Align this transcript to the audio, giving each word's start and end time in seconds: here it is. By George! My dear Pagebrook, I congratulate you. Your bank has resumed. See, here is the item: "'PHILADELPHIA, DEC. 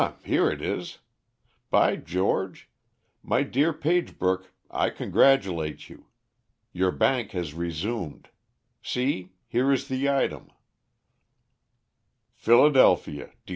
here 0.23 0.49
it 0.49 0.63
is. 0.63 0.97
By 1.69 1.95
George! 1.95 2.67
My 3.21 3.43
dear 3.43 3.71
Pagebrook, 3.71 4.45
I 4.71 4.89
congratulate 4.89 5.89
you. 5.89 6.07
Your 6.73 6.89
bank 6.89 7.33
has 7.33 7.53
resumed. 7.53 8.29
See, 8.81 9.29
here 9.45 9.71
is 9.71 9.87
the 9.89 10.09
item: 10.09 10.49
"'PHILADELPHIA, 12.39 13.29
DEC. 13.45 13.49